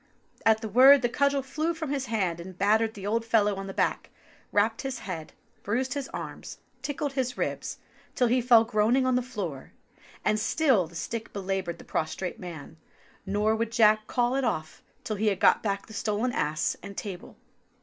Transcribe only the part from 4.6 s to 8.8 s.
his head, bruised his arms, tickled his ribs, till he fell